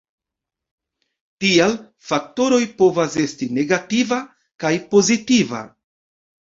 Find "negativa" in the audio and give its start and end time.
3.61-4.21